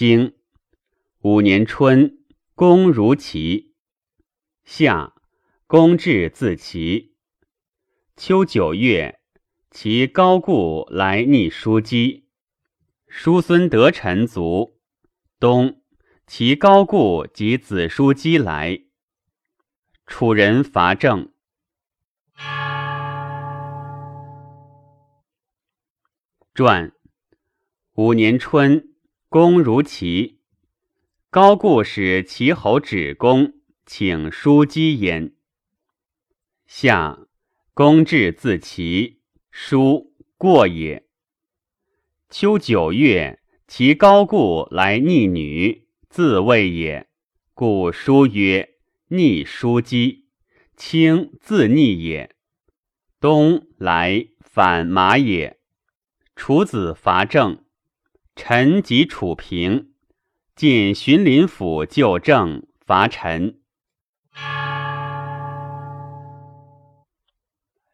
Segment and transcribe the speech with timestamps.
[0.00, 0.34] 经
[1.18, 3.74] 五年春，公如齐。
[4.64, 5.12] 夏，
[5.66, 7.14] 公至自齐。
[8.16, 9.20] 秋九月，
[9.70, 12.30] 其高故来逆叔姬。
[13.08, 14.80] 叔孙得臣卒。
[15.38, 15.82] 冬，
[16.26, 18.84] 其高故及子叔姬来。
[20.06, 21.30] 楚人伐郑。
[26.54, 26.90] 传
[27.92, 28.89] 五年春，
[29.32, 30.40] 公如齐。
[31.30, 33.52] 高故使齐侯止公，
[33.86, 35.36] 请叔姬焉。
[36.66, 37.16] 夏，
[37.72, 39.20] 公至自齐，
[39.52, 41.06] 叔过也。
[42.28, 47.08] 秋九月，其高故来逆女，自谓也。
[47.54, 48.78] 故叔曰
[49.10, 50.26] ：“逆叔姬，
[50.76, 52.34] 卿自逆也。”
[53.20, 55.60] 冬来反马也。
[56.34, 57.64] 楚子伐郑，
[58.42, 59.92] 臣及楚平，
[60.56, 63.60] 进荀林府救政，伐陈。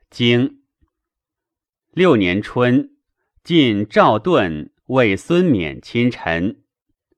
[0.08, 0.62] 经
[1.91, 2.97] 六年春，
[3.42, 6.62] 晋赵盾为孙冕亲臣。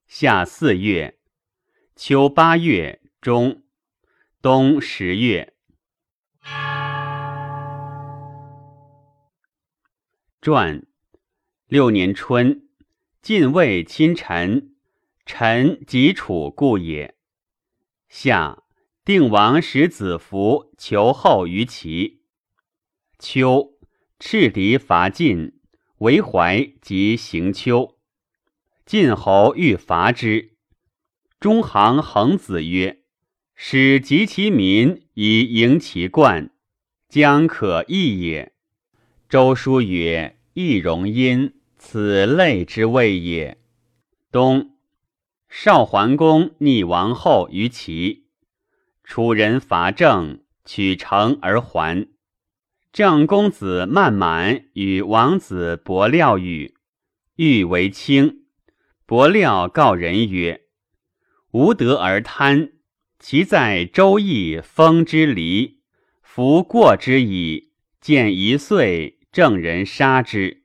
[0.06, 1.18] 夏四月，
[1.94, 3.62] 秋八月中，
[4.40, 5.52] 冬十月。
[10.40, 10.82] 传。
[11.66, 12.67] 六年春，
[13.20, 14.76] 晋魏亲陈，
[15.26, 17.16] 陈及楚故也。
[18.08, 18.62] 夏，
[19.04, 22.22] 定王使子服求后于齐。
[23.18, 23.72] 秋，
[24.20, 25.60] 赤狄伐晋，
[25.98, 27.98] 为怀及行丘。
[28.86, 30.56] 晋侯欲伐之，
[31.40, 33.02] 中行恒子曰
[33.54, 36.52] ：“使及其民以迎其冠，
[37.08, 38.54] 将可易也。”
[39.28, 43.58] 周书曰：“易容殷。”此类之谓也。
[44.30, 44.72] 冬，
[45.48, 48.26] 少桓公逆王后于齐，
[49.04, 52.08] 楚人伐郑，取城而还。
[52.92, 56.74] 郑公子曼满与王子伯廖语，
[57.36, 58.46] 欲为卿。
[59.06, 60.62] 伯廖告人曰
[61.52, 62.72] ：“无德而贪，
[63.18, 65.80] 其在周易封之离，
[66.20, 67.72] 夫过之矣。
[68.00, 70.57] 见一岁，郑人杀之。”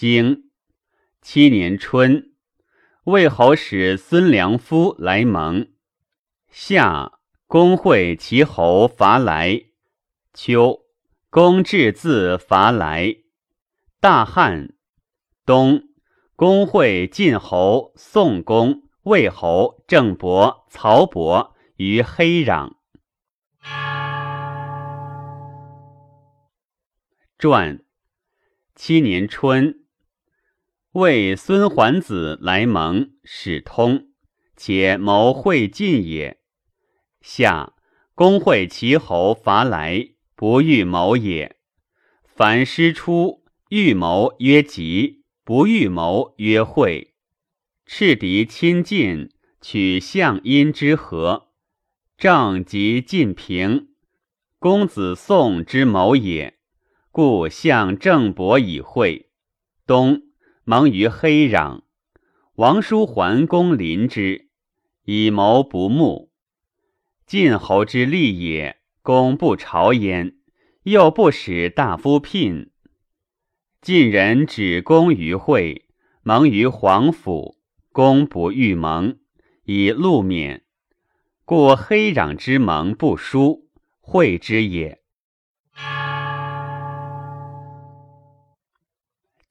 [0.00, 0.50] 经
[1.20, 2.32] 七年春，
[3.04, 5.68] 魏侯使孙良夫来蒙。
[6.48, 9.60] 夏，公会齐侯伐来。
[10.32, 10.86] 秋，
[11.28, 13.14] 公至自伐来。
[14.00, 14.72] 大旱。
[15.44, 15.82] 冬，
[16.34, 22.72] 公会晋侯、宋公、魏侯、郑伯、曹伯于黑壤。
[27.36, 27.84] 传
[28.74, 29.76] 七年春。
[30.94, 34.08] 为孙桓子来蒙，使通，
[34.56, 36.40] 且谋会晋也。
[37.20, 37.74] 夏，
[38.16, 41.58] 公会齐侯伐来，不欲谋也。
[42.24, 47.14] 凡师出，欲谋曰吉，不欲谋曰会。
[47.86, 49.30] 赤狄亲晋，
[49.60, 51.50] 取相阴之和，
[52.18, 53.90] 正及晋平。
[54.58, 56.58] 公子宋之谋也，
[57.12, 59.30] 故向郑伯以会。
[59.86, 60.22] 冬。
[60.70, 61.80] 蒙于黑壤，
[62.54, 64.50] 王叔桓公临之，
[65.02, 66.30] 以谋不睦。
[67.26, 70.36] 晋侯之利也，公不朝焉，
[70.84, 72.70] 又不使大夫聘。
[73.82, 75.88] 晋人止公于会，
[76.22, 77.58] 蒙于皇府，
[77.90, 79.18] 公不欲蒙，
[79.64, 80.62] 以禄免。
[81.44, 85.02] 故黑壤之盟不书，会之也。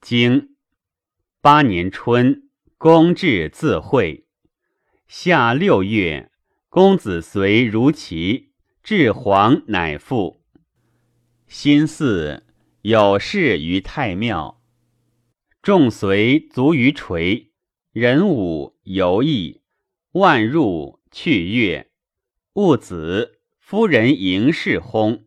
[0.00, 0.49] 经。
[1.42, 4.26] 八年春，公至自会。
[5.08, 6.30] 夏六月，
[6.68, 8.52] 公子随如齐，
[8.82, 10.42] 至黄乃复。
[11.48, 12.42] 心巳，
[12.82, 14.60] 有事于太庙，
[15.62, 17.52] 众随卒于垂。
[17.92, 19.62] 人武游艺，
[20.12, 21.90] 万入去月。
[22.52, 25.22] 戊子，夫人迎事薨。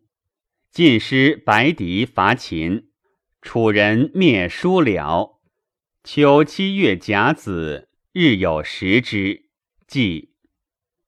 [0.70, 2.90] 晋师白狄伐秦，
[3.42, 5.40] 楚人灭叔辽。
[6.06, 9.46] 秋七月甲子，日有食之。
[9.86, 10.34] 即。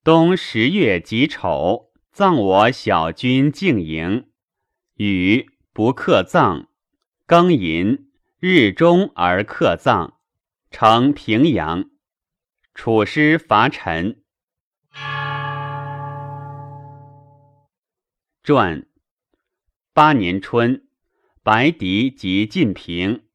[0.03, 4.31] 冬十月己丑，葬我小君静营。
[4.95, 6.71] 禹不克葬，
[7.27, 8.09] 庚寅，
[8.41, 10.15] 日中而克葬，
[10.71, 11.91] 成平阳。
[12.75, 14.23] 楚师伐陈。
[18.43, 18.87] 传
[19.93, 20.89] 八年春，
[21.43, 23.27] 白狄及晋平。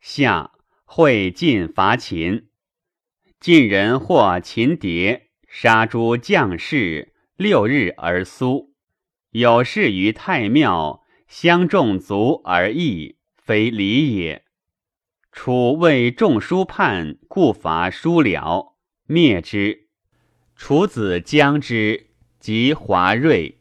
[0.00, 0.50] 夏
[0.88, 2.46] 会晋伐秦，
[3.38, 8.72] 晋人获秦谍，杀诸将士，六日而苏。
[9.32, 14.44] 有事于太庙，相众足而议，非礼也。
[15.32, 18.74] 楚为众书叛，故伐叔僚，
[19.06, 19.88] 灭之。
[20.54, 23.60] 楚子将之，及华瑞。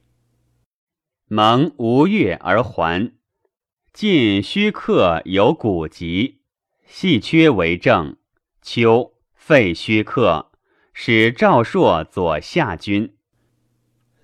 [1.28, 3.12] 蒙吴越而还。
[3.92, 6.42] 晋虚客有古籍，
[6.86, 8.18] 细缺为政。
[8.62, 10.52] 秋废虚克，
[10.94, 13.16] 使赵朔左下军。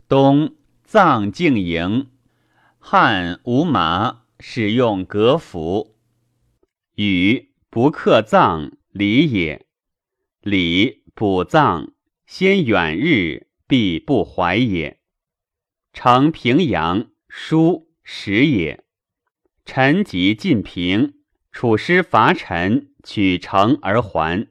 [0.07, 2.09] 冬葬敬营。
[2.79, 5.95] 汉无麻，使用革服。
[6.95, 9.67] 禹不克葬，礼也。
[10.41, 11.93] 礼补葬，
[12.25, 14.99] 先远日，必不怀也。
[15.93, 18.83] 成平阳，书时也。
[19.65, 21.20] 臣即晋平，
[21.51, 24.47] 楚师伐陈，取城而还。